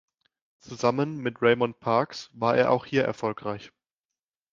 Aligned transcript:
Zusammen 0.61 1.17
mit 1.19 1.43
Raymond 1.43 1.79
Parks 1.79 2.31
war 2.33 2.57
er 2.57 2.71
auch 2.71 2.87
hier 2.87 3.03
erfolgreich. 3.03 3.71